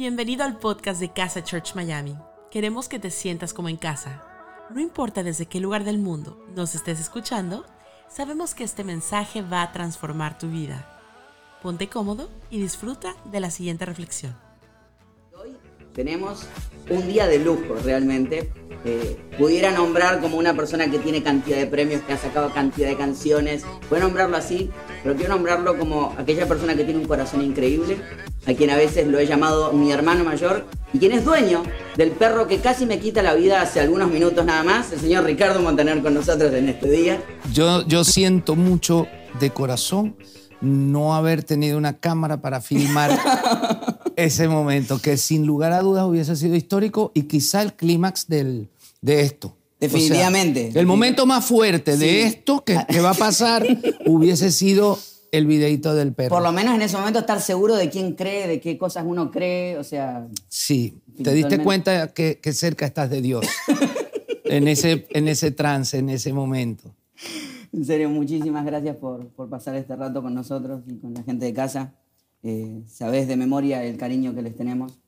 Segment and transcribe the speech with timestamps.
[0.00, 2.16] Bienvenido al podcast de Casa Church Miami.
[2.50, 4.24] Queremos que te sientas como en casa.
[4.74, 7.66] No importa desde qué lugar del mundo nos estés escuchando,
[8.08, 10.98] sabemos que este mensaje va a transformar tu vida.
[11.62, 14.34] Ponte cómodo y disfruta de la siguiente reflexión.
[15.38, 15.54] Hoy
[15.92, 16.46] tenemos
[16.88, 18.50] un día de lujo realmente.
[18.86, 22.88] Eh, pudiera nombrar como una persona que tiene cantidad de premios, que ha sacado cantidad
[22.88, 23.64] de canciones.
[23.64, 24.70] A nombrarlo así,
[25.02, 27.98] pero quiero nombrarlo como aquella persona que tiene un corazón increíble,
[28.46, 31.62] a quien a veces lo he llamado mi hermano mayor, y quien es dueño
[31.96, 35.24] del perro que casi me quita la vida hace algunos minutos nada más, el señor
[35.24, 37.22] Ricardo Montaner con nosotros en este día.
[37.52, 39.06] Yo, yo siento mucho
[39.38, 40.16] de corazón
[40.60, 43.18] no haber tenido una cámara para filmar
[44.16, 48.66] ese momento, que sin lugar a dudas hubiese sido histórico y quizá el clímax de
[49.02, 49.56] esto.
[49.80, 50.68] Definitivamente.
[50.68, 53.66] O sea, el momento más fuerte de esto que, que va a pasar
[54.04, 54.98] hubiese sido
[55.32, 56.30] el videito del perro.
[56.30, 59.30] Por lo menos en ese momento estar seguro de quién cree, de qué cosas uno
[59.30, 63.46] cree, o sea, Sí, te diste cuenta que, que cerca estás de Dios
[64.44, 66.94] en ese, en ese trance, en ese momento.
[67.72, 71.44] En serio, muchísimas gracias por, por pasar este rato con nosotros y con la gente
[71.44, 71.94] de casa.
[72.42, 74.98] Eh, sabés de memoria el cariño que les tenemos.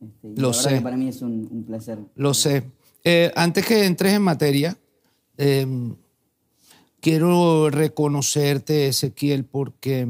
[0.00, 0.68] Este, y Lo la sé.
[0.76, 1.98] que para mí es un, un placer.
[2.16, 2.64] Lo sé.
[3.04, 4.76] Eh, antes que entres en materia,
[5.38, 5.66] eh,
[7.00, 10.06] quiero reconocerte, Ezequiel, porque,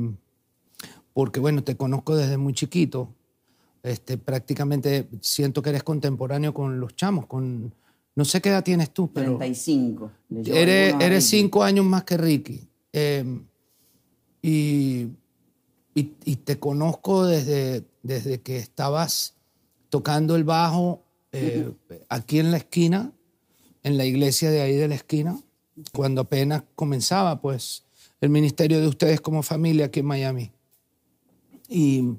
[1.13, 3.15] porque, bueno, te conozco desde muy chiquito.
[3.83, 7.75] Este, prácticamente siento que eres contemporáneo con los chamos, con...
[8.17, 9.39] No sé qué edad tienes tú, pero...
[9.39, 10.11] 35.
[10.31, 11.43] le llevo Eres, eres Ricky.
[11.43, 12.69] cinco años más que Ricky.
[12.93, 13.25] Eh,
[14.43, 15.07] y,
[15.95, 19.37] y- y te conozco desde, desde que estabas
[19.89, 21.71] tocando el bajo eh,
[22.09, 23.13] aquí en la esquina,
[23.83, 25.39] en la iglesia de ahí de la esquina,
[25.93, 27.85] cuando apenas comenzaba pues
[28.21, 30.53] el ministerio de ustedes como familia aquí en Miami.
[31.69, 32.17] Y,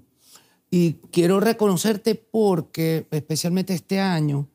[0.70, 4.48] y quiero reconocerte porque especialmente este año,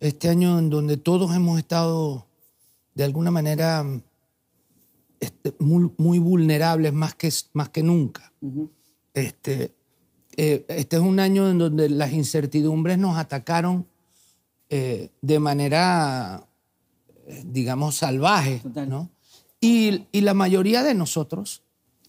[0.00, 2.26] este año en donde todos hemos estado
[2.94, 3.84] de alguna manera
[5.20, 8.32] este, muy, muy vulnerables más que, más que nunca.
[9.14, 9.74] este,
[10.36, 13.86] eh, este es un año en donde las incertidumbres nos atacaron
[14.68, 16.47] eh, de manera,
[17.44, 18.60] digamos, salvaje.
[18.60, 18.88] Total.
[18.88, 19.10] ¿no?
[19.60, 21.62] Y, y la mayoría de nosotros,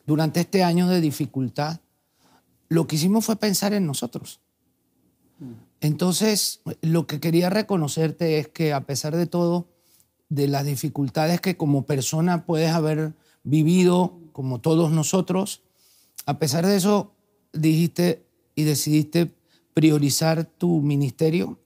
[0.06, 1.82] durante este año de dificultad,
[2.70, 4.40] lo que hicimos fue pensar en nosotros.
[5.82, 9.68] Entonces, lo que quería reconocerte es que a pesar de todo,
[10.28, 13.14] de las dificultades que como persona puedes haber
[13.44, 15.64] vivido, como todos nosotros,
[16.26, 17.14] a pesar de eso,
[17.54, 18.26] dijiste
[18.56, 19.34] y decidiste
[19.74, 21.58] priorizar tu ministerio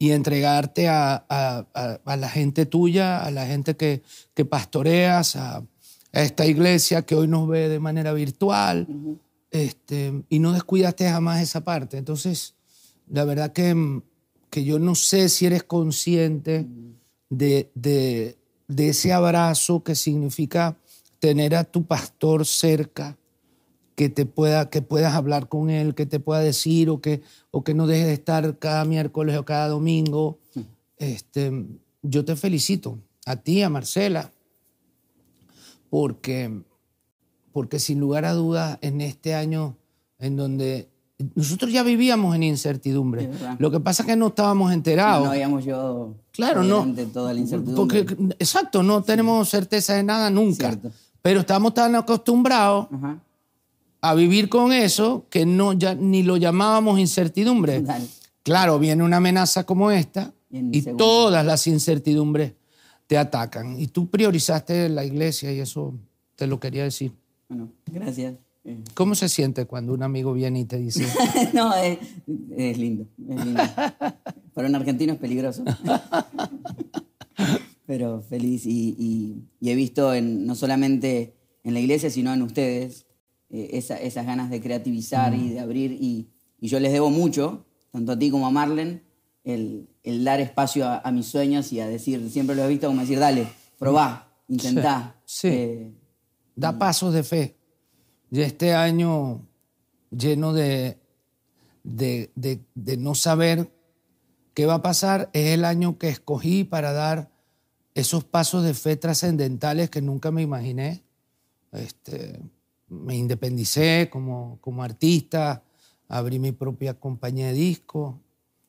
[0.00, 4.02] y entregarte a, a- a- a la gente tuya, a la gente que,
[4.34, 5.62] que pastoreas, a,
[6.12, 8.88] esta iglesia que hoy nos ve de manera virtual,
[9.50, 11.98] este, y no descuidaste jamás esa parte.
[11.98, 12.54] Entonces,
[13.08, 14.00] la verdad que,
[14.48, 16.66] que yo no sé si eres consciente
[17.28, 18.38] de, de-
[18.68, 20.78] de ese abrazo que significa
[21.18, 23.18] tener a tu pastor cerca,
[24.00, 27.62] que te pueda, que puedas hablar con él, que te pueda decir o que, o
[27.62, 30.38] que no dejes de estar cada miércoles o cada domingo.
[30.96, 31.66] Este,
[32.00, 32.96] yo te felicito,
[33.26, 34.32] a ti, a Marcela,
[35.90, 36.62] porque,
[37.52, 39.76] porque sin lugar a dudas en este año
[40.18, 40.88] en donde
[41.34, 43.28] nosotros ya vivíamos en incertidumbre,
[43.58, 45.26] lo que pasa es que no estábamos enterados.
[45.26, 46.90] No habíamos yo Claro, no.
[47.12, 48.02] toda la incertidumbre.
[48.06, 50.68] Porque, exacto, no tenemos certeza de nada nunca.
[50.70, 50.90] Cierto.
[51.20, 53.20] Pero estamos tan acostumbrados Ajá.
[54.02, 57.84] A vivir con eso que no, ya, ni lo llamábamos incertidumbre.
[58.42, 62.54] Claro, viene una amenaza como esta Y todas las incertidumbres
[63.06, 63.78] te atacan.
[63.78, 65.94] Y tú priorizaste la iglesia y eso
[66.36, 67.12] te lo quería decir.
[67.48, 68.34] Bueno, gracias.
[68.64, 71.06] Eh, ¿Cómo se siente cuando un amigo viene y te dice,
[71.52, 71.98] no, es,
[72.56, 73.62] es lindo, es lindo.
[74.54, 75.64] Para un argentino es peligroso.
[77.86, 81.34] Pero feliz y, y- y he visto en, no solamente
[81.64, 83.06] en la iglesia, sino en ustedes,
[83.50, 85.92] eh, esa- esas ganas de creativizar y de abrir.
[85.92, 86.28] Y,
[86.60, 89.02] y yo les debo mucho, tanto a ti como a Marlen,
[89.44, 92.86] el, el dar espacio a, a mis sueños y a decir, siempre lo he visto
[92.88, 93.46] como decir, dale,
[93.78, 95.16] probá, intentá.
[95.24, 95.48] Sí.
[95.48, 95.92] Eh,
[96.56, 97.56] da pasos de fe.
[98.30, 99.46] Y este año
[100.10, 100.98] lleno de,
[101.82, 103.70] de, de- de no saber
[104.54, 107.30] qué va a pasar es el año que escogí para dar
[107.94, 111.02] esos pasos de fe trascendentales que nunca me imaginé.
[111.72, 112.40] Este,
[112.90, 115.62] me independicé como, como artista,
[116.08, 118.16] abrí mi propia compañía de discos.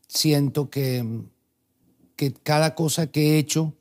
[0.07, 1.23] Siento que,
[2.15, 3.73] que cada cosa que he hecho,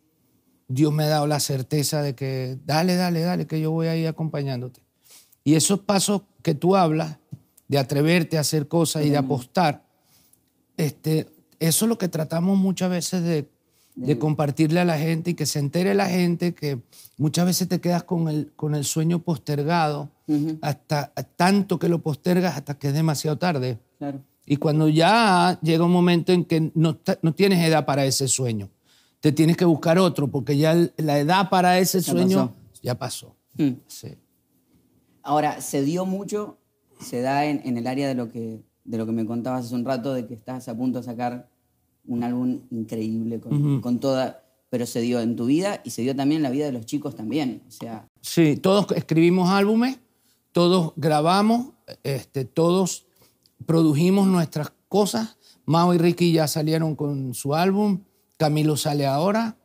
[0.67, 3.97] Dios me ha dado la certeza de que dale, dale, dale, que yo voy a
[3.97, 4.81] ir acompañándote.
[5.45, 7.19] Y esos pasos que tú hablas,
[7.71, 9.85] de atreverte a hacer cosas y de apostar.
[10.77, 11.29] Este,
[11.61, 13.49] eso es lo que tratamos muchas veces de,
[13.97, 16.81] de compartirle a la gente y que se entere la gente que
[17.19, 20.11] muchas veces te quedas con el, con el sueño postergado,
[20.63, 23.79] hasta tanto que lo postergas hasta que es demasiado tarde.
[23.99, 24.21] Claro.
[24.47, 28.71] Y cuando ya llega un momento en que no, no tienes edad para ese sueño,
[29.21, 32.81] te tienes que buscar otro, porque ya la edad para ese Ya sueño pasó.
[32.83, 33.37] ya pasó.
[33.59, 33.73] Hmm.
[33.87, 34.17] Sí.
[35.23, 36.57] Ahora, se dio mucho,
[37.01, 39.75] se da en, en el área de lo, que, de lo que me contabas hace
[39.75, 41.49] un rato, de que estás a punto de sacar
[42.07, 46.15] un álbum increíble con, con toda, pero se dio en tu vida y se dio
[46.17, 47.63] también en la vida de los chicos también.
[47.69, 49.99] O sea, Sí, todos escribimos álbumes,
[50.53, 51.69] todos grabamos,
[52.03, 53.07] este, todos
[53.67, 55.37] produjimos nuestras cosas.
[55.67, 58.01] Mao y Ricky ya salieron con su álbum,
[58.37, 59.57] Camilo sale ahora,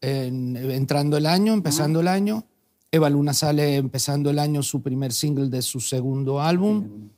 [0.00, 2.44] en- entrando el año, empezando el año.
[2.90, 7.10] Eva Luna sale empezando el año su primer single de su segundo álbum.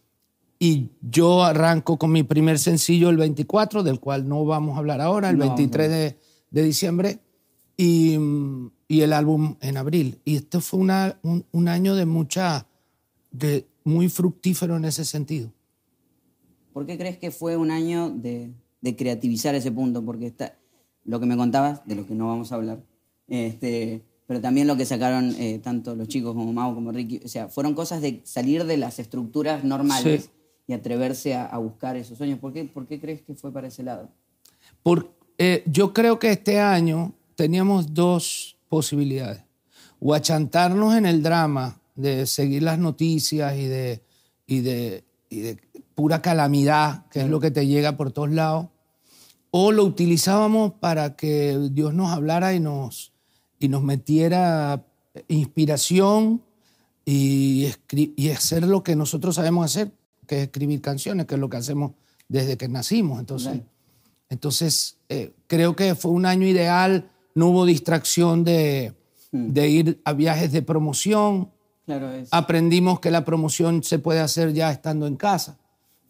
[0.62, 5.00] Y yo arranco con mi primer sencillo el 24, del cual no vamos a hablar
[5.00, 6.18] ahora, el No, 23 de,
[6.50, 7.18] de diciembre,
[7.78, 8.18] y,
[8.86, 10.20] y el álbum en abril.
[10.22, 12.66] Y esto fue una- un, un año de mucha,
[13.32, 15.50] de muy fructífero en ese sentido.
[16.74, 20.04] ¿por qué crees que fue un año de, de creativizar ese punto?
[20.04, 20.56] Porque está,
[21.04, 22.80] lo que me contabas, de lo que no vamos a hablar,
[23.28, 27.28] este, pero también lo que sacaron eh, tanto los chicos como Mau como Ricky, o
[27.28, 30.30] sea, fueron cosas de salir de las estructuras normales Sí.
[30.66, 32.38] Y atreverse a, a buscar esos sueños.
[32.38, 34.08] ¿Por qué, ¿Por qué crees que fue para ese lado?
[34.82, 39.42] Por, eh, yo creo que este año teníamos dos posibilidades.
[39.98, 44.02] O achantarnos en el drama de seguir las noticias y de,
[44.46, 45.58] y de, y de
[45.94, 48.68] pura calamidad, que es lo que te llega por todos lados,
[49.50, 53.12] o lo utilizábamos para que Dios nos hablara y nos,
[53.58, 54.86] y nos metiera
[55.28, 56.42] inspiración
[57.04, 59.92] y, y hacer lo que nosotros sabemos hacer,
[60.30, 61.90] que es escribir canciones, que es lo que hacemos
[62.28, 63.18] desde que nacimos.
[63.18, 63.60] Entonces,
[64.28, 68.92] entonces eh, creo que fue un año ideal, no hubo distracción de,
[69.32, 71.50] de ir a viajes de promoción,
[71.84, 72.28] Claro, es.
[72.30, 75.58] aprendimos que la promoción se puede hacer ya estando en casa,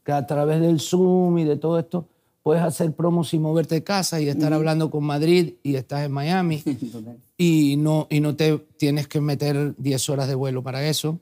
[0.04, 2.06] que a través del Zoom y de todo esto
[2.42, 6.12] puedes hacer promos sin moverte de casa y estar hablando con Madrid y estás en
[6.12, 6.62] Miami
[7.38, 11.18] y no, y no te tienes que meter 10 horas de vuelo para eso.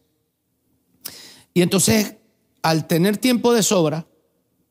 [1.55, 2.17] Y entonces,
[2.63, 4.07] al tener tiempo de sobra,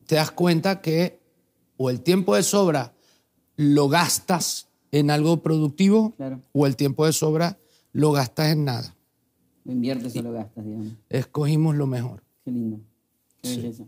[0.05, 1.19] te das cuenta que
[1.77, 2.93] o el tiempo de sobra
[3.55, 6.41] lo gastas en algo productivo Claro.
[6.53, 7.57] o el tiempo de sobra
[7.91, 8.95] lo gastas en nada.
[9.65, 10.93] Lo inviertes o lo gastas, digamos.
[11.09, 12.23] Escogimos lo mejor.
[12.45, 12.79] Qué lindo.
[13.41, 13.83] Qué belleza.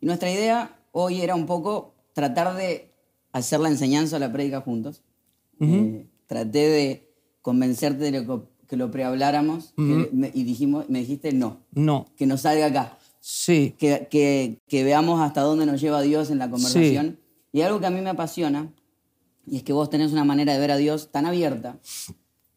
[0.00, 2.92] Y nuestra idea hoy era un poco tratar de
[3.32, 5.02] hacer la enseñanza o la prédica juntos.
[5.60, 7.12] Eh, traté de
[7.42, 12.06] convencerte de lo que, que lo prehabláramos que me- y dijimos, me dijiste no, No,
[12.16, 16.38] que nos salga acá, sí, que, que- que veamos hasta dónde nos lleva Dios en
[16.38, 17.18] la conversación.
[17.52, 18.72] Y algo que a mí me apasiona,
[19.46, 21.78] y es que vos tenés una manera de ver a Dios tan abierta,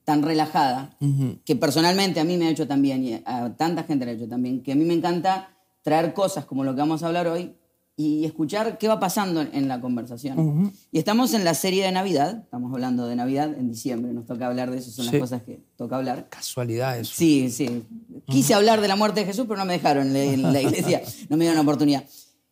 [0.04, 0.98] tan relajada,
[1.46, 4.28] que personalmente a mí me ha hecho también, y a tanta gente le ha hecho
[4.28, 7.54] también, que a mí me encanta traer cosas como lo que vamos a hablar hoy
[8.02, 10.72] y escuchar qué va pasando en, en la conversación.
[10.90, 14.48] Y estamos en la serie de Navidad, estamos hablando de Navidad en diciembre, nos toca
[14.48, 15.12] hablar de eso, son Sí.
[15.12, 16.30] las cosas que toca hablar.
[16.30, 17.12] casualidad eso.
[17.14, 17.84] Sí, sí.
[18.28, 21.36] Quise hablar de la muerte de Jesús, pero no me dejaron en la- iglesia, no
[21.36, 22.06] me dieron la oportunidad.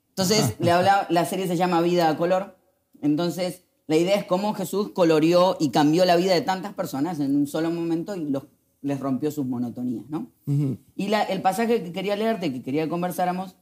[0.09, 2.57] Entonces, le habla, la serie se llama Vida a color.
[3.01, 7.33] Entonces, la idea es cómo Jesús coloreó y cambió la vida de tantas personas en
[7.37, 8.43] un solo momento y los,
[8.81, 10.29] les rompió sus monotonías, ¿no?
[10.97, 13.55] Y la- el pasaje que quería leerte, que quería que conversáramos,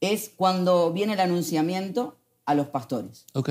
[0.00, 2.16] es cuando viene el anunciamiento
[2.46, 3.50] a los pastores Ok,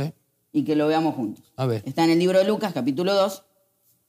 [0.52, 1.52] y que lo veamos juntos.
[1.56, 1.84] a ver.
[1.86, 3.44] Está en el libro de Lucas, capítulo 2,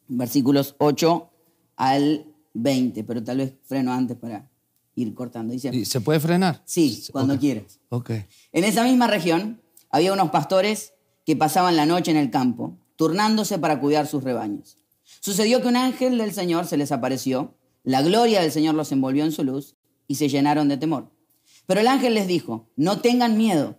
[0.09, 1.31] versículos 8
[1.77, 4.49] al 20, pero tal vez freno antes para
[4.95, 5.53] ir cortando.
[5.53, 6.63] Dice, ¿Y ¿Se puede frenar?
[6.65, 7.79] sí, cuando quieras.
[7.91, 8.11] Ok.
[8.53, 10.95] En esa misma región había unos pastores
[11.25, 14.79] que pasaban la noche en el campo, turnándose para cuidar sus rebaños.
[15.21, 17.55] Sucedió que un ángel del Señor se les apareció,
[17.85, 21.11] la gloria del Señor los envolvió en su luz y se llenaron de temor.
[21.67, 23.77] Pero el ángel les dijo, no tengan miedo,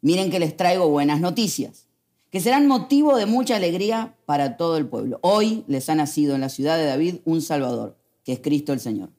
[0.00, 1.88] miren que les traigo buenas noticias,
[2.30, 5.18] que serán motivo de mucha alegría para todo el pueblo.
[5.22, 8.80] Hoy les ha nacido en la ciudad de David un Salvador, que es Cristo el
[8.80, 9.10] Señor.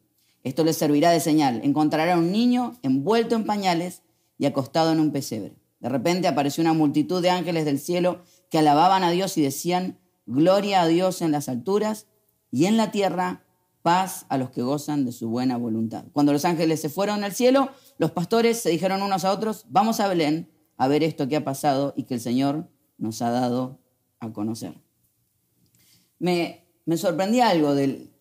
[0.44, 1.62] Esto les servirá de señal.
[1.64, 4.02] Encontrarán un niño envuelto en pañales
[4.38, 5.56] y acostado en un pesebre.
[5.80, 10.00] De repente apareció una multitud de ángeles del cielo que alababan a Dios y decían,
[10.26, 12.08] Gloria a Dios en las alturas
[12.52, 13.44] y en la tierra
[13.82, 16.06] paz a los que gozan de su buena voluntad.
[16.14, 20.00] Cuando los ángeles se fueron al cielo, los pastores se dijeron unos a otros, vamos
[20.00, 23.80] a Belén a ver esto que ha pasado y que el Señor nos ha dado
[24.20, 24.82] a conocer.
[26.20, 28.12] Me, me sorprendía algo del,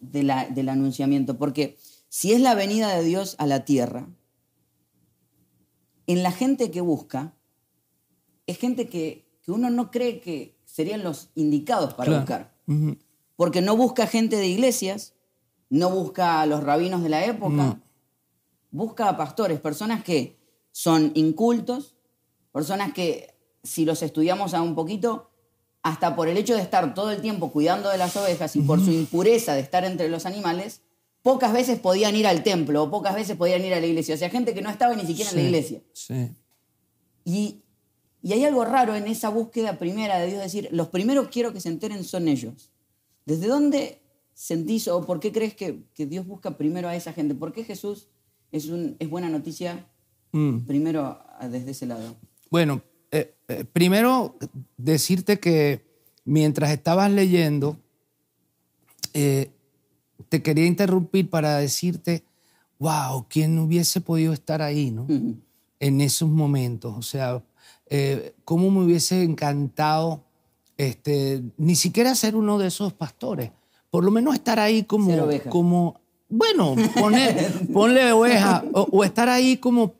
[0.00, 1.76] de la- del anunciamiento, porque
[2.08, 4.08] si es la venida de Dios a la tierra,
[6.06, 7.34] en la gente que busca,
[8.46, 12.20] es gente que, que uno no cree que serían los indicados para Claro.
[12.20, 12.54] buscar.
[13.36, 15.14] Porque no busca gente de iglesias,
[15.70, 17.80] no busca a los rabinos de la época, No.
[18.70, 20.36] Busca a pastores, personas que
[20.72, 21.96] son incultos,
[22.52, 25.30] personas que si los estudiamos a un poquito,
[25.82, 28.84] hasta por el hecho de estar todo el tiempo cuidando de las ovejas y por
[28.84, 30.82] su impureza de estar entre los animales,
[31.22, 34.14] pocas veces podían ir al templo o pocas veces podían ir a la iglesia.
[34.14, 35.82] O sea, gente que no estaba ni siquiera en la iglesia.
[35.92, 36.30] Sí.
[37.24, 37.62] Y,
[38.22, 41.60] y hay algo raro en esa búsqueda primera de Dios, decir, los primeros quiero que
[41.60, 42.70] se enteren son ellos.
[43.24, 44.00] ¿Desde dónde
[44.34, 47.34] sentís o por qué crees que, que Dios busca primero a esa gente?
[47.34, 48.08] ¿Por qué Jesús
[48.52, 49.86] es, un, es buena noticia
[50.32, 50.66] Mm.
[50.66, 51.18] primero
[51.50, 52.16] desde ese lado?
[52.50, 54.36] Bueno, eh, eh, primero
[54.76, 55.86] decirte que
[56.24, 57.76] mientras estabas leyendo,
[59.14, 59.50] eh,
[60.28, 62.24] te quería interrumpir para decirte,
[62.78, 65.06] wow, ¿quién hubiese podido estar ahí, no?
[65.80, 66.94] En esos momentos.
[66.96, 67.42] O sea,
[68.44, 70.24] cómo me hubiese encantado
[70.76, 73.50] este, ni siquiera ser uno de esos pastores.
[73.90, 75.10] Por lo menos estar ahí como,
[75.48, 79.94] como bueno, poner, ponle oveja, o, o estar ahí como,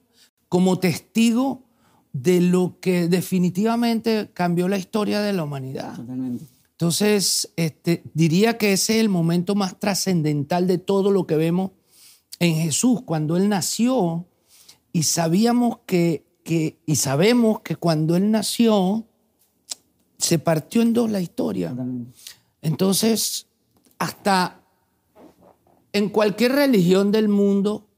[0.49, 1.65] como testigo
[2.13, 5.97] de lo que definitivamente cambió la historia de la humanidad.
[5.97, 6.45] Totalmente.
[6.73, 11.73] Entonces, este, diría que ese es el momento más trascendental de todo lo que vemos
[12.39, 14.27] en Jesús, cuando Él nació
[14.93, 19.07] y sabíamos que, que, y sabemos que cuando Él nació,
[20.19, 21.71] se partió en dos la historia.
[21.71, 22.13] Totalmente.
[22.63, 23.49] Entonces,
[23.99, 24.58] hasta
[25.93, 27.89] en cualquier religión del mundo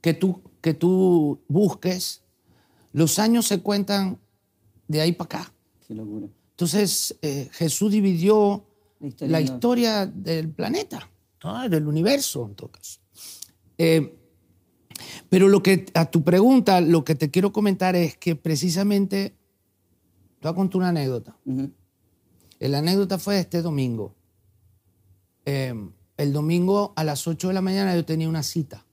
[0.00, 2.22] que tú, que tú busques,
[2.92, 4.18] los años se cuentan
[4.88, 5.54] de ahí para acá.
[5.86, 6.28] Qué locura.
[6.50, 8.64] Entonces, eh, Jesús dividió
[9.20, 11.10] La historia la del planeta,
[11.44, 11.68] ¿no?
[11.68, 13.00] del universo, en todo caso.
[13.76, 14.16] Eh,
[15.28, 19.36] pero lo que, a tu pregunta, lo que te quiero comentar es que precisamente,
[20.40, 21.36] te voy a contar una anécdota.
[21.44, 21.70] Ujú.
[22.60, 24.14] La anécdota fue este domingo.
[25.44, 25.74] Eh,
[26.16, 28.84] el domingo a las 8 de la mañana yo tenía una cita,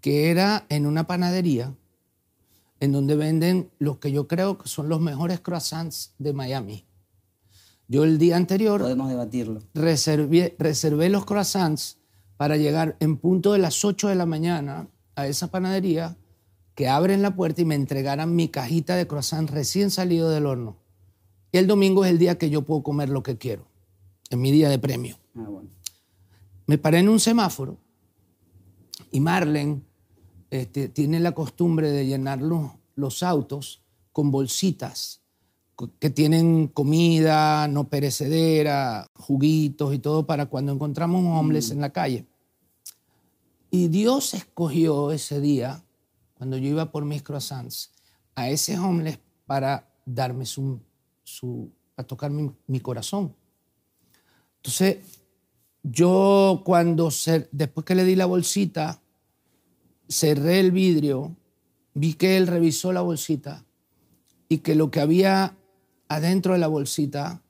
[0.00, 1.74] que era en una panadería,
[2.80, 6.84] en donde venden los que yo creo que son los mejores croissants de Miami.
[7.86, 9.60] Yo el día anterior Podemos debatirlo.
[9.74, 11.98] reservé, reservé los croissants
[12.36, 16.16] para llegar en punto de las 8 de la mañana a esa panadería,
[16.74, 20.78] que abren la puerta y me entregaran mi cajita de croissant recién salido del horno.
[21.52, 23.66] Y el domingo es el día que yo puedo comer lo que quiero,
[24.30, 25.18] en mi día de premio.
[25.36, 25.68] Ah, bueno.
[26.66, 27.78] Me paré en un semáforo
[29.10, 29.84] y Marlen
[30.50, 35.22] este, tiene la costumbre de llenar los, los autos con bolsitas
[35.98, 41.90] que tienen comida no perecedera, juguitos y todo para cuando encontramos un homeless en la
[41.90, 42.26] calle.
[43.70, 45.82] Y Dios escogió ese día,
[46.34, 47.90] cuando yo iba por mis croissants,
[48.34, 50.78] a ese homeless para darme su,
[51.24, 53.34] su a tocar mi, mi corazón.
[54.56, 54.98] Entonces,
[55.82, 59.00] yo cuando, cer- después que le di la bolsita,
[60.08, 61.36] cerré el vidrio,
[61.94, 63.64] vi que él revisó la bolsita
[64.48, 65.56] y que lo que había
[66.08, 67.42] adentro de la bolsita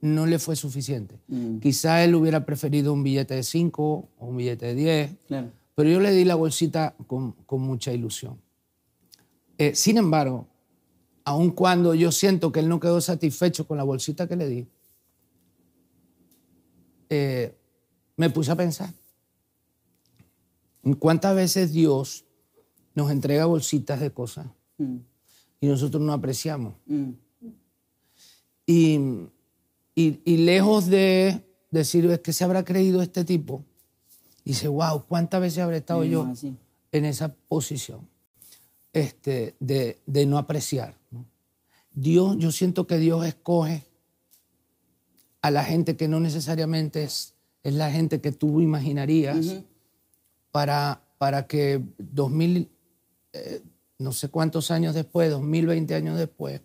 [0.00, 1.18] no le fue suficiente.
[1.26, 1.58] Mm.
[1.58, 5.50] Quizá él hubiera preferido un billete de 5 o un billete de 10, Claro.
[5.74, 8.40] pero yo le di la bolsita con, con mucha ilusión.
[9.56, 10.46] Eh, sin embargo,
[11.24, 14.66] aun cuando yo siento que él no quedó satisfecho con la bolsita que le di,
[17.10, 17.54] eh,
[18.16, 18.92] me puse a pensar
[20.82, 22.24] en cuántas veces Dios
[22.94, 24.46] nos entrega bolsitas de cosas
[24.78, 24.96] Mm.
[25.60, 26.74] y nosotros no apreciamos.
[26.86, 27.10] Mm.
[28.66, 28.98] Y,
[29.94, 33.64] y- y lejos de decir, es que se habrá creído este tipo,
[34.44, 36.54] dice, wow, ¿cuántas veces habré estado yo así.
[36.92, 38.08] en esa posición
[38.92, 40.96] este, de, de no apreciar?
[41.10, 41.24] ¿no?
[41.92, 43.84] Dios, yo siento que Dios escoge
[45.42, 49.62] a la gente que no necesariamente es, es la gente que tú imaginarías
[50.50, 52.68] para, para que 2000,
[53.32, 53.62] eh,
[53.98, 56.60] no sé cuántos años después, 2020 años después,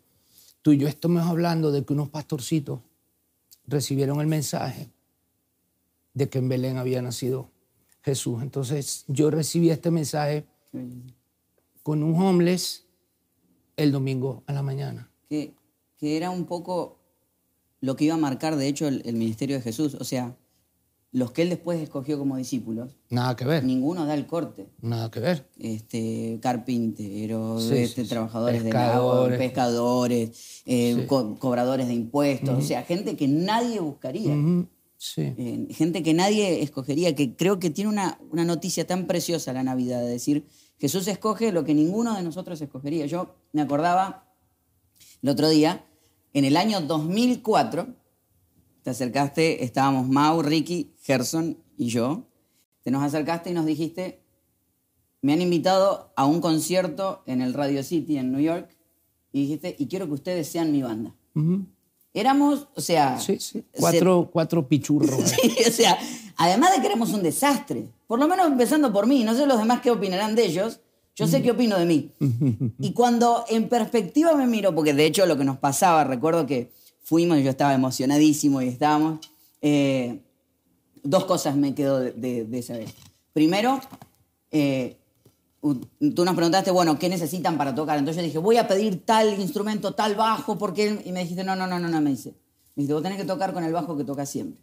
[0.62, 2.80] tú y yo estamos hablando de que unos pastorcitos
[3.68, 4.90] recibieron el mensaje
[6.14, 7.50] de que en Belén había nacido
[8.02, 8.42] Jesús.
[8.42, 10.46] Entonces yo recibí este mensaje
[11.82, 12.86] con un homeless
[13.76, 15.10] el domingo a la mañana.
[15.30, 15.54] que,
[15.98, 17.03] que era un poco
[17.84, 19.96] lo que iba a marcar, de hecho, el, el ministerio de Jesús.
[20.00, 20.38] O sea,
[21.12, 24.70] los que él después escogió como discípulos, Nada que ver, ninguno da el corte.
[24.82, 25.48] nada que ver.
[25.60, 29.38] Este, carpinteros, Sí, este, sí, trabajadores del agua, Pescadores.
[29.40, 31.06] pescadores, eh, Sí.
[31.08, 34.34] co- cobradores de impuestos, o sea, gente que nadie buscaría.
[34.98, 35.22] Sí.
[35.38, 39.64] Eh, gente que nadie escogería, que creo que tiene una, una noticia tan preciosa la
[39.64, 40.46] Navidad, de decir
[40.80, 43.06] Jesús escoge lo que ninguno de nosotros escogería.
[43.06, 44.34] Yo me acordaba
[45.22, 45.86] el otro día,
[46.34, 47.88] en el año 2004,
[48.82, 52.26] te acercaste, estábamos Mau, Ricky, Gerson y yo.
[52.84, 54.22] Te nos acercaste y nos dijiste,
[55.22, 58.76] me han invitado a un concierto en el Radio City en New York
[59.32, 61.16] y dijiste, y quiero que ustedes sean mi banda.
[62.14, 63.20] Éramos, o sea...
[63.20, 63.64] Sí, sí.
[63.80, 65.30] Cuatro, cuatro pichurros.
[65.30, 65.98] sí, o sea,
[66.36, 69.58] además de que éramos un desastre, por lo menos empezando por mí, no sé los
[69.58, 70.82] demás qué opinarán de ellos,
[71.16, 72.12] yo sé qué opino de mí.
[72.80, 76.72] Y cuando en perspectiva me miro, porque de hecho lo que nos pasaba, recuerdo que
[77.04, 79.20] fuimos y yo estaba emocionadísimo y estábamos,
[79.62, 80.20] eh,
[81.04, 82.94] dos cosas me quedo de, esa vez.
[83.34, 83.80] Primero,
[84.52, 84.98] eh,
[85.62, 87.98] tú nos preguntaste, bueno, ¿qué necesitan para tocar?
[87.98, 91.02] Entonces yo dije, voy a pedir tal instrumento, tal bajo, porque...
[91.06, 92.30] Y me dijiste, no, no, no, no, no, me dice.
[92.76, 94.62] Me dijiste, vos tenés que tocar con el bajo que toca siempre.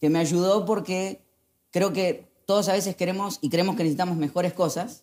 [0.00, 1.22] Que me ayudó porque
[1.70, 5.02] creo que todos a veces queremos y creemos que necesitamos mejores cosas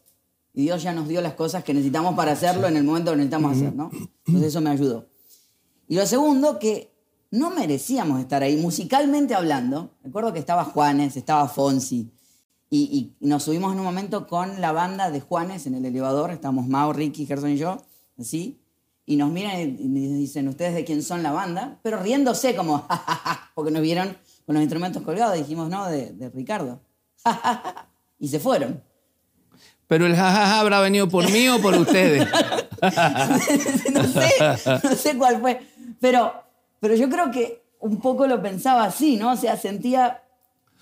[0.53, 3.17] y Dios ya nos dio las cosas que necesitamos para hacerlo en el momento que
[3.17, 3.89] necesitamos hacer, ¿no?
[4.25, 5.07] Entonces eso me ayudó.
[5.87, 6.93] Y lo segundo, que
[7.31, 9.95] no merecíamos estar ahí, musicalmente hablando.
[10.03, 12.11] Recuerdo que estaba Juanes, estaba Fonsi,
[12.75, 16.67] y, nos subimos en un momento con la banda de Juanes en el elevador, estábamos
[16.67, 17.77] Mao, Ricky, Gerson y yo,
[18.17, 18.59] así,
[19.05, 21.79] y nos miran y dicen, ¿ustedes de quién son la banda?
[21.83, 22.87] Pero riéndose como,
[23.53, 24.17] porque nos vieron
[24.47, 26.81] con los instrumentos colgados, dijimos, no, de, de Ricardo.
[28.19, 28.81] y se fueron.
[29.87, 32.27] Pero el jajaja habrá venido por mí o por ustedes.
[33.93, 35.61] no sé, no sé cuál fue.
[35.99, 36.33] Pero,
[36.79, 39.33] pero yo creo que un poco lo pensaba así, ¿no?
[39.33, 40.23] O sea, sentía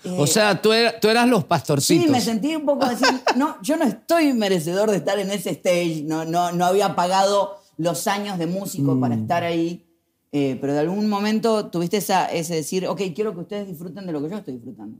[0.04, 2.04] o sea, tú, eras los pastorcitos.
[2.04, 3.04] Sí, me sentí un poco así.
[3.36, 6.02] No, yo no estoy merecedor de estar en ese stage.
[6.04, 9.20] No, no, no había pagado los años de músico para mm.
[9.20, 9.86] estar ahí.
[10.32, 14.12] Eh, pero de algún momento tuviste esa, ese decir, ok, quiero que ustedes disfruten de
[14.12, 14.98] lo que yo estoy disfrutando.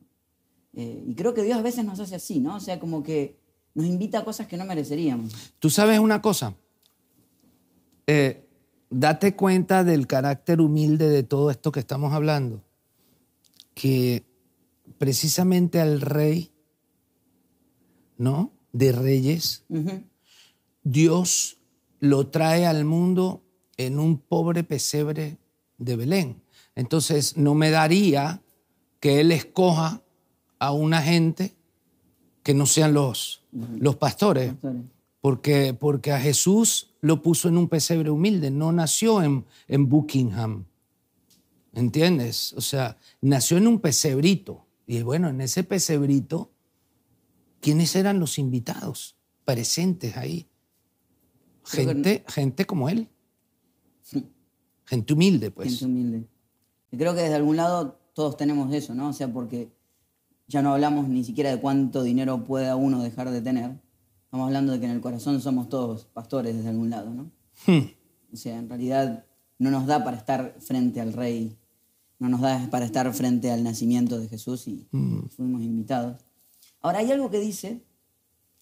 [0.74, 2.56] Eh, y creo que Dios a veces nos hace así, ¿no?
[2.56, 3.40] O sea, como que
[3.74, 5.32] nos invita a cosas que no mereceríamos.
[5.58, 6.54] Tú sabes una cosa.
[8.06, 8.46] Eh,
[8.90, 12.62] date cuenta del carácter humilde de todo esto que estamos hablando.
[13.74, 14.24] Que
[14.98, 16.52] precisamente al rey,
[18.18, 18.52] ¿no?
[18.72, 19.64] De reyes,
[20.82, 21.58] Dios
[22.00, 23.42] lo trae al mundo
[23.76, 25.38] en un pobre pesebre
[25.78, 26.42] de Belén.
[26.74, 28.42] Entonces, no me daría
[29.00, 30.02] que él escoja
[30.58, 31.54] a una gente
[32.42, 34.54] que no sean los, los pastores,
[35.20, 40.64] Porque, porque a Jesús lo puso en un pesebre humilde, no nació en, en Buckingham,
[41.72, 42.52] ¿entiendes?
[42.54, 44.66] O sea, nació en un pesebrito.
[44.86, 46.50] Y bueno, en ese pesebrito,
[47.60, 50.48] ¿quiénes eran los invitados presentes ahí?
[51.64, 53.08] Gente, gente como él.
[54.84, 55.68] Gente humilde, pues.
[55.68, 56.26] Gente humilde.
[56.90, 59.10] Y creo que desde algún lado todos tenemos eso, ¿no?
[59.10, 59.70] O sea, porque
[60.48, 63.80] ya no hablamos ni siquiera de cuánto dinero pueda uno dejar de tener.
[64.24, 67.30] Estamos hablando de que en el corazón somos todos pastores desde algún lado, ¿no?
[67.66, 67.88] Hmm.
[68.32, 69.26] O sea, en realidad
[69.58, 71.58] no nos da para estar frente al rey
[72.22, 75.28] no nos da para estar frente al nacimiento de Jesús y mm.
[75.30, 76.24] fuimos invitados.
[76.80, 77.82] Ahora hay algo que dice,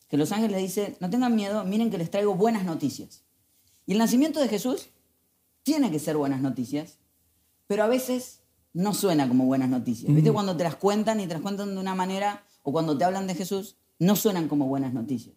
[0.09, 3.23] que los ángeles le dicen, no tengan miedo, miren que les traigo buenas noticias.
[3.85, 4.89] Y el nacimiento de Jesús
[5.63, 7.01] tiene que ser buenas noticias,
[7.67, 8.40] pero a veces
[8.73, 10.15] no suena como buenas noticias.
[10.15, 10.33] ¿Viste?
[10.33, 13.27] Cuando te las cuentan y te las cuentan de una manera, o cuando te hablan
[13.27, 15.37] de Jesús, no suenan como buenas noticias.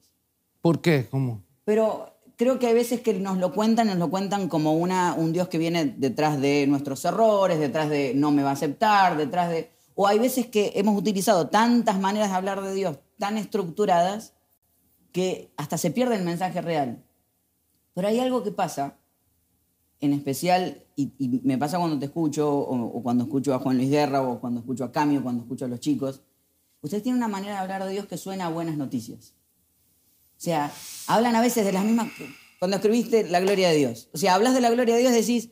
[0.62, 1.08] ¿Por qué?
[1.10, 1.44] ¿Cómo?
[1.66, 5.34] Pero creo que hay veces que nos lo cuentan, nos lo cuentan como una, un
[5.34, 9.50] Dios que viene detrás de nuestros errores, detrás de no me va a aceptar, detrás
[9.50, 9.72] de...
[9.96, 14.34] O hay veces que hemos utilizado tantas maneras de hablar de Dios tan estructuradas
[15.12, 17.04] que hasta se pierde el mensaje real.
[17.94, 18.98] Pero hay algo que pasa,
[20.02, 24.22] en especial, y, me pasa cuando te escucho, o, cuando escucho a Juan Luis Guerra,
[24.22, 26.22] o cuando escucho a Camio, o cuando escucho a los chicos,
[26.82, 29.34] ustedes tienen una manera de hablar de Dios que suena a buenas noticias.
[30.38, 30.72] O sea,
[31.08, 32.10] hablan a veces de las mismas...
[32.60, 34.10] Cuando escribiste la gloria de Dios.
[34.14, 35.50] O sea, hablas de la gloria de Dios, decís,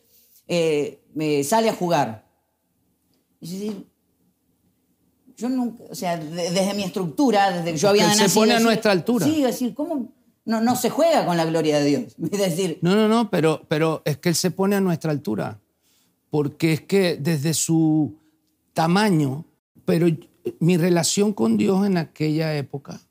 [0.48, 2.30] eh, me sale a jugar.
[3.42, 3.72] Y
[5.36, 8.30] yo nunca, o sea, desde mi estructura, desde que yo había nacido...
[8.30, 9.26] Se pone a nuestra altura.
[9.26, 10.14] Sí, es decir, ¿cómo
[10.46, 12.16] no, no se juega con la gloria de Dios?
[12.32, 12.80] Es decir...
[12.82, 15.60] No, no, no, pero, pero es que Él se pone a nuestra altura.
[16.30, 18.16] Porque es que desde su
[18.74, 19.46] tamaño,
[19.86, 20.08] pero
[20.60, 23.02] mi relación con Dios en aquella época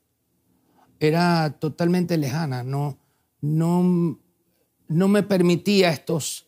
[0.99, 2.97] era totalmente lejana, no,
[3.41, 4.19] no,
[4.87, 6.47] no me permitía estos,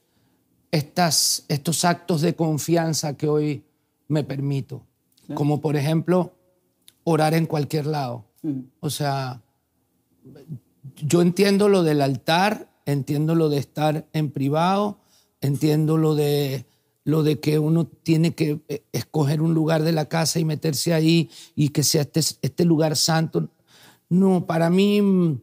[0.71, 3.63] estas, estos actos de confianza que hoy
[4.07, 4.85] me permito,
[5.33, 6.35] como por ejemplo
[7.03, 8.25] orar en cualquier lado.
[8.43, 8.59] Mm.
[8.79, 9.41] O sea,
[10.95, 14.99] yo entiendo lo del altar, entiendo lo de estar en privado,
[15.41, 16.65] entiendo lo de
[17.05, 20.93] lo de que uno tiene que eh, escoger un lugar de la casa y meterse
[20.93, 23.49] ahí y que sea este, este lugar santo.
[24.07, 25.37] No, para mí,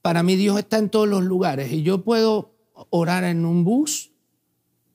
[0.00, 2.56] para mí Dios está en todos los lugares y yo puedo
[2.90, 4.10] orar en un bus,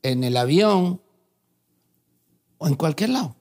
[0.03, 1.01] en el avión
[2.57, 3.35] o en cualquier lado.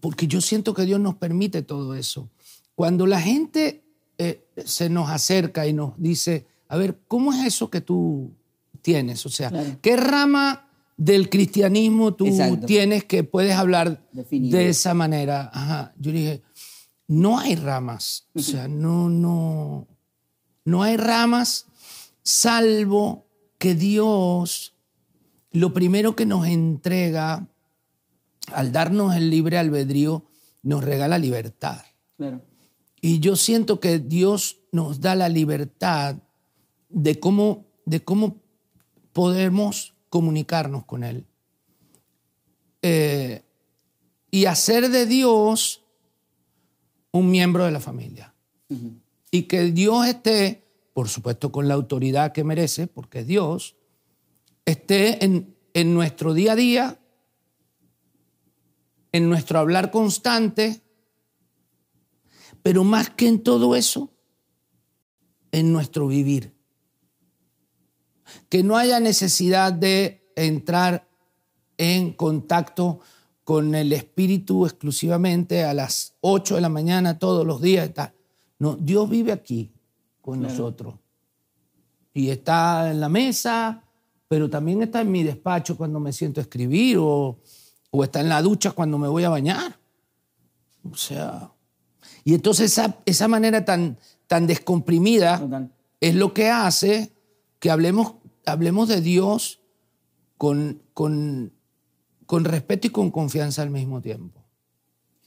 [0.00, 2.28] Porque yo siento que Dios nos permite todo eso.
[2.74, 3.85] Cuando la gente
[4.18, 8.32] eh, se nos acerca y nos dice, a ver, ¿cómo es eso que tú
[8.82, 9.24] tienes?
[9.26, 9.78] O sea, Claro.
[9.82, 12.66] ¿qué rama del cristianismo tú Exacto.
[12.66, 14.56] tienes que puedes hablar Definido.
[14.58, 15.50] de esa manera?
[15.52, 15.92] Ajá.
[15.98, 16.42] Yo dije,
[17.08, 18.26] no hay ramas.
[18.34, 19.86] O sea, no, no,
[20.64, 21.66] no hay ramas
[22.22, 23.26] salvo
[23.58, 24.74] que Dios
[25.52, 27.46] lo primero que nos entrega
[28.52, 30.24] al darnos el libre albedrío
[30.62, 31.82] nos regala libertad.
[32.16, 32.42] Claro.
[33.00, 36.16] Y yo siento que Dios nos da la libertad
[36.88, 38.36] de cómo, de cómo
[39.12, 41.26] podemos comunicarnos con Él.
[42.82, 43.42] Eh,
[44.30, 45.82] y hacer de Dios
[47.12, 48.34] un miembro de la familia.
[49.30, 53.76] Y que Dios esté, por supuesto con la autoridad que merece, porque es Dios,
[54.64, 57.00] esté en, en nuestro día a día,
[59.12, 60.82] en nuestro hablar constante,
[62.66, 64.10] pero más que en todo eso,
[65.52, 66.52] en nuestro vivir.
[68.48, 71.08] Que no haya necesidad de entrar
[71.78, 72.98] en contacto
[73.44, 77.88] con el Espíritu exclusivamente a las 8 de la mañana todos los días.
[78.58, 79.70] No, Dios vive aquí
[80.20, 80.96] con nosotros.
[82.14, 83.84] Y está en la mesa,
[84.26, 87.38] pero también está en mi despacho cuando me siento a escribir o,
[87.92, 89.78] o está en la ducha cuando me voy a bañar.
[90.82, 91.52] O sea,
[92.26, 95.70] y entonces esa, esa manera tan, tan descomprimida Total.
[96.00, 97.12] es lo que hace
[97.60, 99.60] que hablemos, hablemos de Dios
[100.36, 101.52] con, con,
[102.26, 104.42] con respeto y con confianza al mismo tiempo.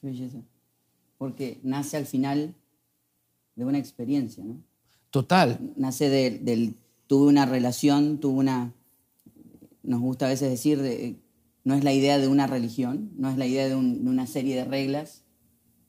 [0.01, 0.39] Qué belleza.
[1.17, 2.53] Porque nace al final
[3.55, 4.57] de una experiencia, ¿no?
[5.09, 5.59] Total.
[5.75, 6.75] Nace de- del.
[7.07, 8.71] Tuve una relación, tuve una.
[9.83, 11.15] Nos gusta a veces decir, de-
[11.63, 14.27] no es la idea de una religión, no es la idea de, un- de una
[14.27, 15.23] serie de reglas.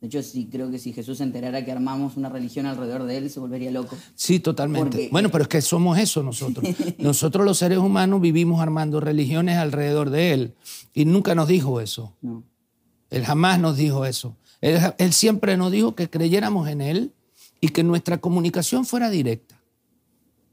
[0.01, 3.19] De hecho, sí creo que si Jesús se enterara que armamos una religión alrededor de
[3.19, 3.97] él, se volvería loco.
[4.15, 4.85] Sí, totalmente.
[4.97, 6.65] Porque- bueno, pero es que somos eso nosotros.
[6.99, 10.55] Nosotros los seres humanos vivimos armando religiones alrededor de Él.
[10.95, 12.15] Y nunca nos dijo eso.
[12.23, 12.43] No.
[13.11, 14.37] Él jamás nos dijo eso.
[14.63, 17.13] Él, él siempre nos dijo que creyéramos en Él
[17.61, 19.61] y que nuestra comunicación fuera directa.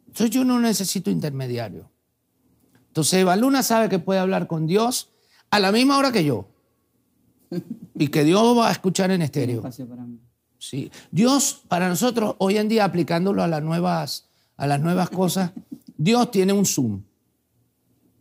[0.07, 1.89] Entonces yo no necesito intermediario.
[2.87, 5.09] Entonces Eva Luna sabe que puede hablar con Dios
[5.51, 6.47] a la misma hora que yo.
[7.99, 9.57] Y que Dios va a escuchar en estéreo.
[9.57, 10.19] espacio para mí.
[10.59, 10.91] Sí.
[11.11, 15.51] Dios, para nosotros, hoy en día, aplicándolo a las nuevas, a las nuevas cosas,
[15.97, 17.01] Dios tiene un Zoom.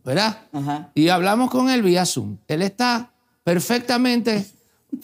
[0.03, 0.39] ¿Verdad?
[0.53, 0.91] Ajá.
[0.95, 2.37] Y hablamos con él vía Zoom.
[2.47, 3.11] Él está
[3.43, 4.45] perfectamente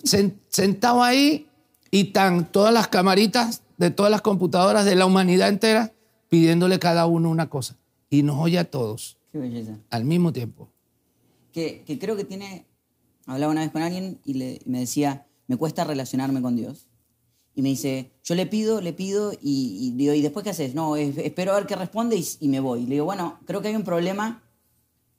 [0.03, 1.47] sen- sentado ahí
[1.91, 5.91] y están todas las camaritas de todas las computadoras de la humanidad entera
[6.29, 7.75] pidiéndole cada uno una cosa.
[8.09, 9.77] Y nos oye a todos Qué belleza.
[9.89, 10.69] al mismo tiempo.
[11.51, 12.65] que, que creo que tiene,
[13.25, 16.87] hablaba una vez con alguien y le- me decía, me cuesta relacionarme con Dios.
[17.55, 20.73] Y me dice, yo le pido, le pido y, y digo, ¿y después qué haces?
[20.73, 22.83] No, es- espero a ver qué responde y, y me voy.
[22.85, 24.41] Le digo, bueno, creo que hay un problema.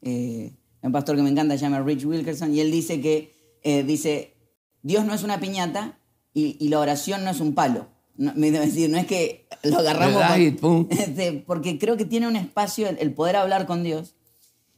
[0.03, 3.85] Eh, un pastor que me encanta, se llama Rich Wilkerson, y él dice que, eh,
[3.85, 4.35] dice,
[4.83, 5.99] Dios no es una piñata
[6.35, 7.87] y, y la oración no es un palo.
[8.17, 10.14] No, me debe decir, no es que lo agarramos...
[10.61, 10.88] Con-.
[10.90, 14.14] Este, porque creo que tiene un espacio el, el poder hablar con Dios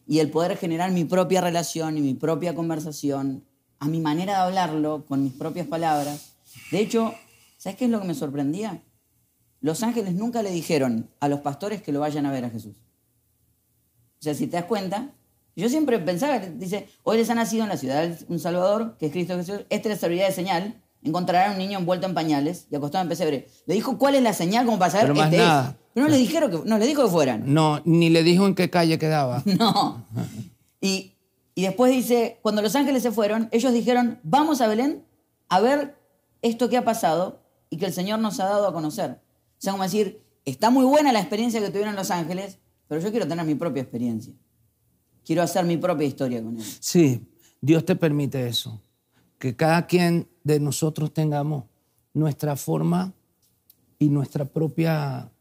[0.07, 3.45] y el poder generar mi propia relación y mi propia conversación
[3.79, 6.35] a mi manera de hablarlo, con mis propias palabras.
[6.71, 7.14] De hecho,
[7.59, 8.83] ¿sabes qué es lo que me sorprendía?
[9.61, 12.77] Los ángeles nunca le dijeron a los pastores que lo vayan a ver a Jesús.
[14.19, 15.12] O sea, si te das cuenta,
[15.57, 19.12] yo siempre pensaba, dice, hoy les ha nacido en la ciudad un Salvador, que es
[19.12, 22.77] Cristo Jesús, esta les servirá de señal, encontrarán a un niño envuelto en pañales y
[22.77, 23.49] acostado en pesebre.
[23.66, 25.42] Le dijo cuál es la señal como para saber, Pero más este es.
[25.49, 25.77] nada.
[25.95, 27.53] Pero no le dijeron que, no le dijo que fueran.
[27.55, 29.42] No, ni le dijo en qué calle quedaba.
[29.59, 30.05] No.
[30.81, 31.12] Y,
[31.55, 35.05] y después dice, cuando los ángeles se fueron, ellos dijeron, vamos a Belén
[35.49, 35.97] a ver
[36.42, 37.40] esto que ha pasado
[37.71, 39.12] y que el Señor nos ha dado a conocer.
[39.12, 43.11] O sea, como decir, está muy buena la experiencia que tuvieron los ángeles, pero yo
[43.11, 44.35] quiero tener mi propia experiencia.
[45.25, 46.64] Quiero hacer mi propia historia con él.
[46.81, 47.27] Sí,
[47.61, 48.81] Dios te permite eso.
[49.38, 51.65] Que cada quien de nosotros tengamos
[52.15, 53.13] nuestra forma
[53.99, 55.33] y nuestra propia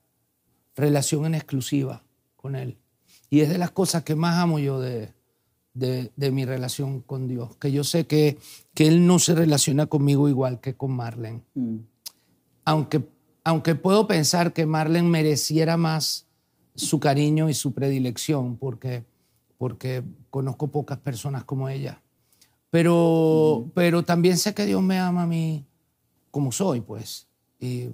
[0.75, 2.01] relación en exclusiva
[2.35, 2.79] con Él.
[3.29, 5.13] Y es de las cosas que más amo yo de,
[5.75, 7.55] de, de mi relación con Dios.
[7.57, 8.39] Que yo sé que,
[8.73, 11.43] que Él no se relaciona conmigo igual que con Marlene.
[11.53, 11.77] Mm.
[12.65, 13.07] Aunque,
[13.43, 16.25] aunque puedo pensar que Marlene mereciera más
[16.73, 19.05] su cariño y su predilección, porque,
[19.59, 22.01] porque conozco pocas personas como ella.
[22.75, 25.65] Pero, pero también sé que Dios me ama a mí
[26.29, 27.27] como soy, pues.
[27.59, 27.89] Y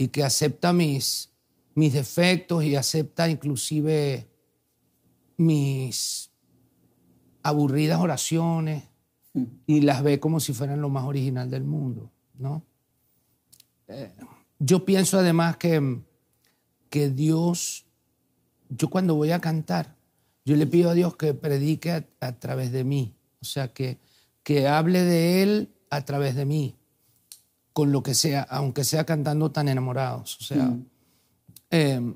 [0.00, 1.30] y que acepta mis,
[1.74, 4.26] mis defectos y acepta inclusive
[5.36, 6.30] mis
[7.42, 8.84] aburridas oraciones
[9.66, 12.62] y las ve como si fueran lo más original del mundo, ¿no?
[13.88, 14.10] Eh,
[14.58, 16.00] yo pienso además que,
[16.88, 17.84] que Dios,
[18.70, 19.96] yo cuando voy a cantar,
[20.46, 23.98] yo le pido a Dios que predique a, a través de mí, o sea, que,
[24.42, 26.76] que hable de Él a través de mí,
[27.72, 30.38] con lo que sea, aunque sea cantando tan enamorados.
[30.40, 30.76] O sea,
[31.70, 32.14] eh,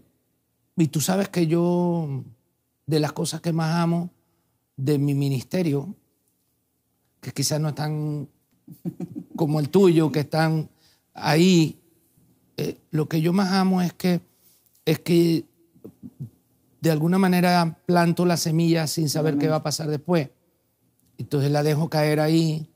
[0.77, 2.25] y tú sabes que yo,
[2.87, 4.11] de las cosas que más amo
[4.77, 5.95] de mi ministerio,
[7.21, 8.29] que quizás no están
[9.37, 10.69] como el tuyo, que están
[11.15, 11.81] ahí,
[12.57, 14.21] eh, lo que yo más amo es que,
[14.85, 15.45] es que
[16.81, 20.31] de alguna manera planto la semilla sin saber qué va a pasar después.
[21.19, 22.69] Entonces la dejo caer ahí.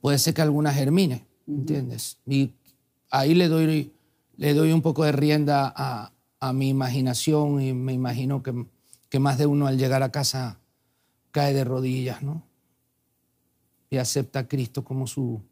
[0.00, 2.18] Puede ser que alguna germine, ¿entiendes?
[2.26, 2.52] Y
[3.10, 3.92] ahí le doy,
[4.36, 8.66] le doy un poco de rienda a, a mi imaginación y me imagino que,
[9.08, 10.58] que más de uno al llegar a casa
[11.30, 12.42] cae de rodillas, ¿no?
[13.90, 15.42] Y acepta a Cristo como su,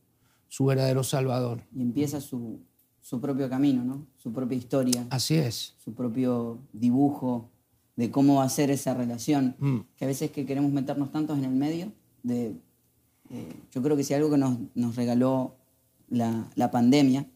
[0.48, 1.62] su verdadero Salvador.
[1.74, 2.60] Y empieza su,
[3.00, 4.06] su propio camino, ¿no?
[4.16, 5.06] Su propia historia.
[5.10, 5.74] Así es.
[5.78, 7.50] Su propio dibujo
[7.98, 9.56] de cómo va a ser esa relación.
[9.58, 9.78] Mm.
[9.96, 12.54] Que a veces que queremos meternos tantos en el medio, de,
[13.28, 15.56] eh, yo creo que si algo que nos, nos regaló
[16.08, 17.26] la, la pandemia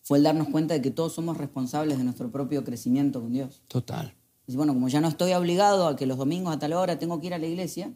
[0.00, 3.62] fue el darnos cuenta de que todos somos responsables de nuestro propio crecimiento con Dios.
[3.68, 4.14] Total.
[4.46, 7.20] Y bueno, como ya no estoy obligado a que los domingos a tal hora tengo
[7.20, 7.92] que ir a la iglesia,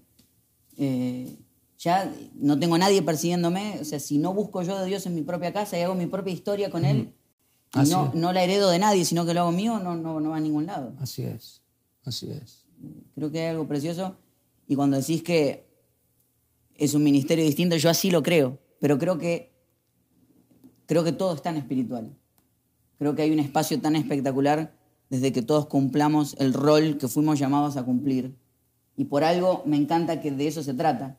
[0.76, 1.34] eh,
[1.78, 3.78] ya no tengo a nadie persiguiéndome.
[3.80, 6.06] O sea, si no busco yo de Dios en mi propia casa y hago mi
[6.06, 7.14] propia historia con Él,
[7.74, 8.14] y Así no, es.
[8.14, 10.40] no la heredo de nadie, sino que lo hago mío, no, no, no va a
[10.40, 10.94] ningún lado.
[11.00, 11.60] Así es.
[12.04, 12.64] Así es.
[13.14, 14.16] Creo que hay algo precioso.
[14.66, 15.66] Y cuando decís que
[16.74, 18.58] es un ministerio distinto, yo así lo creo.
[18.80, 19.52] Pero creo que,
[20.86, 22.16] creo que todo es tan espiritual.
[22.98, 24.72] Creo que hay un espacio tan espectacular
[25.10, 28.34] desde que todos cumplamos el rol que fuimos llamados a cumplir.
[28.96, 31.16] Y por algo me encanta que de eso se trata.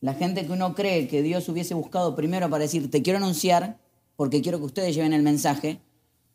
[0.00, 3.78] La gente que uno cree que Dios hubiese buscado primero para decir, te quiero anunciar
[4.16, 5.80] porque quiero que ustedes lleven el mensaje,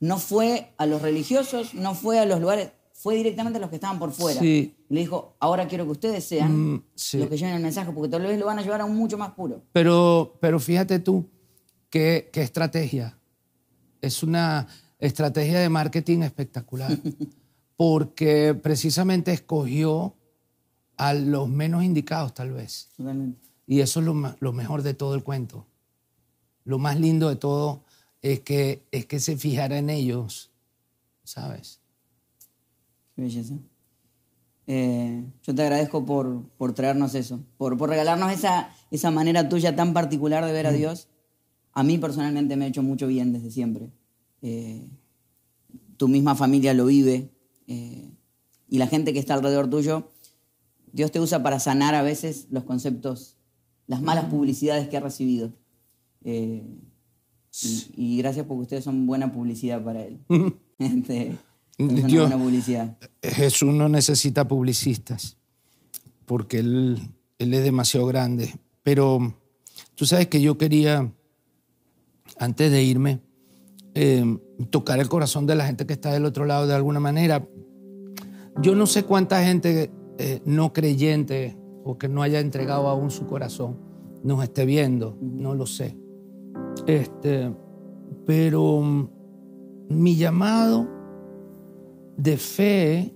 [0.04, 3.78] no fue a los religiosos, no fue a los lugares, fue directamente a los que
[3.78, 4.38] estaban por fuera.
[4.38, 4.76] Sí.
[4.90, 7.20] Le dijo, ahora quiero que ustedes sean Mm, sí.
[7.20, 9.18] los que lleven el mensaje, porque tal vez lo van a llevar a un mucho
[9.18, 9.64] más puro.
[9.72, 11.26] Pero, pero fíjate tú
[11.90, 13.18] qué, qué estrategia.
[14.02, 14.68] Es una
[15.00, 16.92] estrategia de marketing espectacular.
[17.78, 20.16] Porque precisamente escogió
[20.98, 22.90] a los menos indicados, tal vez.
[22.98, 23.40] Totalmente.
[23.68, 25.66] Y eso es lo, lo mejor de todo el cuento.
[26.66, 27.84] Lo más lindo de todo
[28.24, 30.50] es que, es que se fijara en ellos,
[31.24, 31.82] ¿sabes?
[33.16, 33.56] Qué belleza.
[34.66, 39.76] Eh, yo te agradezco por, por traernos eso, por, por regalarnos esa, esa manera tuya
[39.76, 41.10] tan particular de ver a Dios.
[41.74, 43.92] A mí personalmente me ha hecho mucho bien desde siempre.
[44.42, 44.88] Eh,
[45.98, 47.30] tu misma familia lo vive
[47.68, 48.10] eh,
[48.70, 50.12] y la gente que está alrededor tuyo,
[50.94, 53.36] Dios te usa para sanar a veces los conceptos,
[53.86, 55.52] las malas publicidades que ha recibido.
[57.62, 60.20] Y, y gracias porque ustedes son buena publicidad para Él.
[60.80, 61.38] Este,
[61.78, 62.98] Dios- buena publicidad.
[63.22, 65.38] Jesús no necesita publicistas
[66.26, 67.00] porque él,
[67.40, 68.54] él es demasiado grande.
[68.84, 69.36] Pero
[69.96, 71.12] tú sabes que yo quería,
[72.38, 73.22] antes de irme,
[73.96, 74.38] eh,
[74.70, 77.48] tocar el corazón de la gente que está del otro lado de alguna manera.
[78.62, 83.26] Yo no sé cuánta gente eh, no creyente o que no haya entregado aún su
[83.26, 83.78] corazón
[84.24, 85.98] nos esté viendo, no lo sé.
[86.88, 87.54] Este,
[88.26, 89.08] pero mm,
[89.90, 90.88] mi llamado
[92.18, 93.16] de fe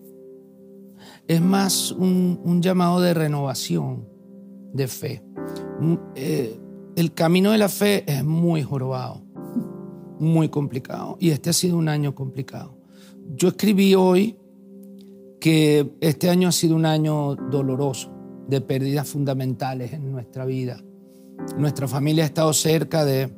[1.28, 4.08] es más un, un llamado de renovación
[4.74, 5.24] de fe.
[5.80, 6.60] Mm, eh,
[6.96, 9.22] el camino de la fe es muy jorobado,
[10.20, 11.18] muy complicado.
[11.20, 12.78] Y este ha sido un año complicado.
[13.36, 14.38] Yo escribí hoy
[15.40, 18.14] que este año ha sido un año doloroso,
[18.48, 20.82] de pérdidas fundamentales en nuestra vida.
[21.58, 23.30] Nuestra familia ha estado cerca de,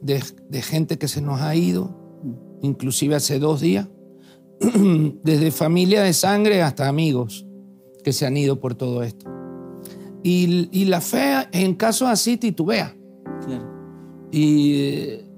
[0.00, 1.96] de, de gente que se nos ha ido,
[2.62, 3.88] inclusive hace dos días
[5.22, 7.46] desde familia de sangre hasta amigos
[8.02, 9.26] que se han ido por todo esto.
[10.22, 12.96] Y, y la fe en casos así titubea.
[13.44, 13.66] Claro.
[14.30, 14.72] Y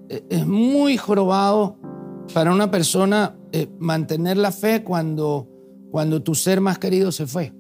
[0.09, 1.79] eh, es muy jorobado
[2.33, 5.49] para una persona eh, mantener la fe cuando,
[5.90, 7.53] cuando tu ser más querido se fue.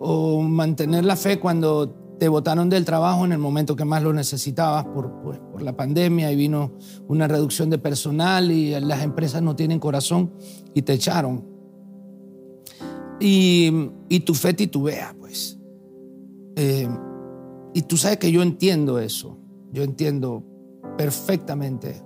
[0.00, 4.12] O mantener la fe cuando te botaron del trabajo en el momento que más lo
[4.12, 6.72] necesitabas por, por- por la pandemia y vino
[7.06, 10.32] una reducción de personal y las empresas no tienen corazón
[10.74, 11.44] y te echaron.
[13.20, 15.58] Y, y tu fe titubea, pues.
[16.56, 16.88] Eh,
[17.74, 19.36] y tú sabes que yo entiendo eso.
[19.72, 20.44] Yo entiendo
[20.96, 22.02] perfectamente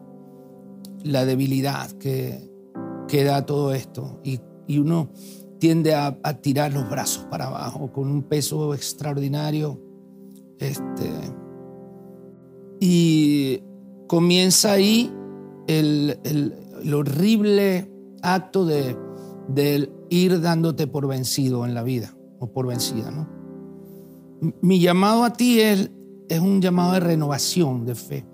[1.04, 2.50] la debilidad que,
[3.08, 5.10] que da todo esto y, y uno
[5.58, 9.80] tiende a, a, tirar los brazos para abajo con un peso extraordinario.
[10.62, 11.10] Este,
[12.80, 13.60] y
[14.06, 15.12] comienza ahí
[15.66, 17.90] el, el, el horrible
[18.22, 18.96] acto de,
[20.10, 23.10] ir dándote por vencido en la vida o por vencida.
[23.10, 23.28] ¿no?
[24.60, 25.90] Mi llamado a ti es,
[26.28, 28.26] es un llamado de renovación de fe.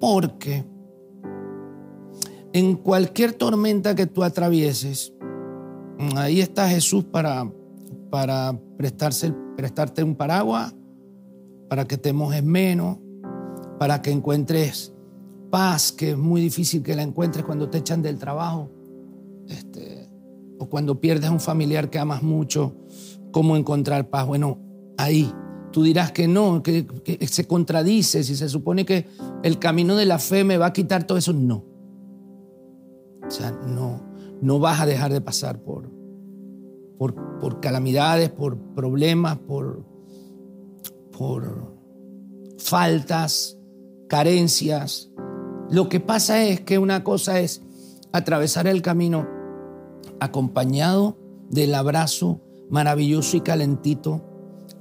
[0.00, 0.64] Porque
[2.52, 5.12] en cualquier tormenta que tú atravieses,
[6.16, 7.50] ahí está Jesús para,
[8.10, 10.74] para prestarse, prestarte un paraguas,
[11.72, 12.98] para que te mojes menos,
[13.78, 14.92] para que encuentres
[15.50, 18.70] paz, que es muy difícil que la encuentres cuando te echan del trabajo,
[19.48, 20.06] este,
[20.58, 22.76] o cuando pierdes a un familiar que amas mucho,
[23.30, 24.26] cómo encontrar paz.
[24.26, 24.58] Bueno,
[24.98, 25.32] ahí
[25.72, 29.06] tú dirás que no, que, que se contradice, si se supone que
[29.42, 31.64] el camino de la fe me va a quitar todo eso, no.
[33.26, 34.02] O sea, no,
[34.42, 35.90] no vas a dejar de pasar por,
[36.98, 39.90] por, por calamidades, por problemas, por,
[41.16, 41.76] por
[42.58, 43.58] faltas,
[44.08, 45.10] carencias.
[45.70, 47.62] Lo que pasa es que una cosa es
[48.12, 49.26] atravesar el camino
[50.20, 51.16] acompañado
[51.50, 54.22] del abrazo maravilloso y calentito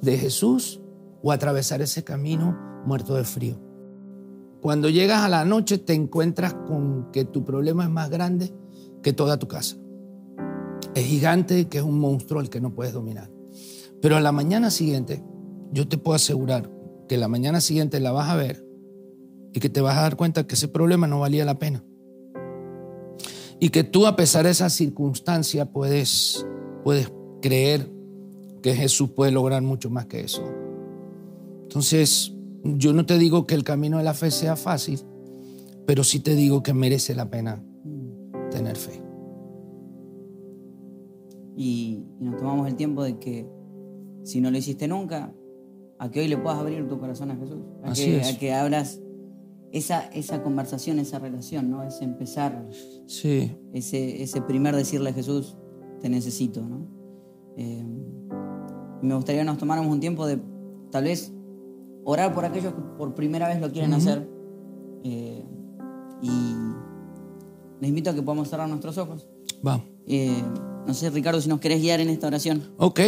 [0.02, 0.82] de Jesús
[1.22, 3.60] o atravesar ese camino muerto de frío.
[4.62, 8.54] Cuando llegas a la noche te encuentras con que tu problema es más grande
[9.02, 9.78] que toda tu casa.
[10.94, 13.30] Es gigante, que es un monstruo al que no puedes dominar.
[14.02, 15.24] Pero a la mañana siguiente,
[15.72, 16.70] yo te puedo asegurar
[17.08, 18.66] que la mañana siguiente la vas a ver
[19.54, 21.84] y que te vas a dar cuenta que ese problema no valía la pena.
[23.60, 26.46] Y que tú a pesar de esa circunstancia puedes,
[26.84, 27.92] puedes creer
[28.62, 30.44] que Jesús puede lograr mucho más que eso.
[31.64, 35.00] Entonces, yo no te digo que el camino de la fe sea fácil,
[35.86, 37.64] pero sí te digo que merece la pena
[38.50, 39.02] tener fe.
[41.56, 43.48] Y, y, nos tomamos el tiempo de que
[44.24, 45.34] si no lo hiciste nunca,
[46.02, 47.60] a que hoy le puedas abrir tu corazón a Jesús.
[47.84, 48.36] A, Así que, es.
[48.36, 49.00] a que abras
[49.72, 51.84] esa, esa conversación, esa relación, ¿no?
[51.84, 52.68] Ese empezar,
[53.06, 55.56] Sí, ese, ese primer decirle a Jesús,
[56.02, 56.88] te necesito, ¿no?
[57.56, 57.86] Eh,
[59.04, 60.40] me gustaría que nos tomáramos un tiempo de
[60.90, 61.32] tal vez
[62.04, 64.28] orar por aquellos que por primera vez lo quieren hacer.
[65.04, 65.46] Eh,
[66.24, 66.30] y
[67.80, 69.28] les invito a que podamos cerrar nuestros ojos.
[69.66, 69.84] va.
[70.08, 70.42] Eh,
[70.88, 72.64] no sé, Ricardo, si nos querés guiar en esta oración.
[72.78, 73.00] Ok.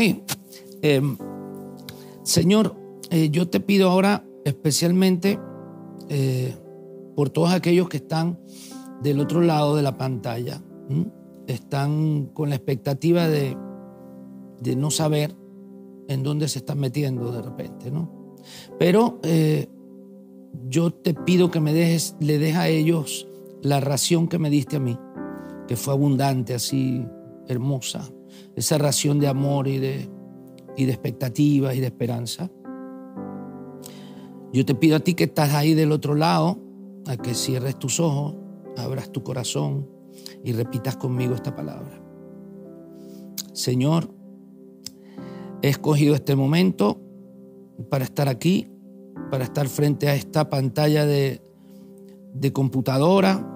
[0.84, 1.02] Eh,
[2.24, 2.76] Señor,
[3.14, 5.40] eh, yo te pido ahora especialmente
[6.10, 6.56] eh,
[7.16, 8.40] por todos aquellos que están
[9.04, 10.64] del otro lado de la pantalla.
[11.46, 13.56] Están con la expectativa de,
[14.62, 15.36] de no saber
[16.08, 18.36] en dónde se están metiendo de repente, ¿no?
[18.80, 19.68] Pero eh,
[20.68, 23.28] yo te pido que me dejes, le dejes a ellos
[23.62, 24.98] la ración que me diste a mí,
[25.68, 27.06] que fue abundante, así
[27.48, 28.10] hermosa,
[28.56, 30.10] esa ración de amor y de,
[30.76, 32.50] y de expectativas y de esperanza.
[34.54, 36.60] Yo te pido a ti que estás ahí del otro lado,
[37.08, 38.36] a que cierres tus ojos,
[38.78, 39.90] abras tu corazón
[40.44, 42.00] y repitas conmigo esta palabra.
[43.52, 44.14] Señor,
[45.64, 47.02] he escogido este momento
[47.90, 48.72] para estar aquí,
[49.32, 51.42] para estar frente a esta pantalla de,
[52.36, 53.50] de computadora.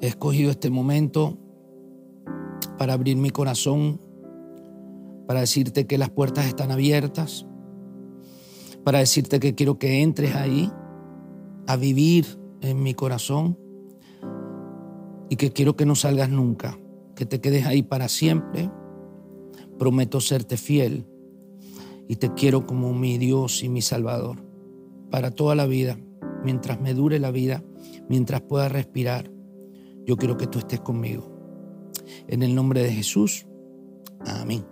[0.00, 1.38] He escogido este momento
[2.78, 4.00] para abrir mi corazón,
[5.28, 7.46] para decirte que las puertas están abiertas,
[8.84, 10.70] para decirte que quiero que entres ahí
[11.66, 12.26] a vivir
[12.60, 13.58] en mi corazón
[15.28, 16.78] y que quiero que no salgas nunca,
[17.14, 18.70] que te quedes ahí para siempre.
[19.78, 21.06] Prometo serte fiel
[22.08, 24.44] y te quiero como mi Dios y mi Salvador
[25.10, 25.98] para toda la vida,
[26.42, 27.62] mientras me dure la vida,
[28.08, 29.30] mientras pueda respirar.
[30.06, 31.30] Yo quiero que tú estés conmigo.
[32.28, 33.46] En el nombre de Jesús.
[34.26, 34.71] Amén.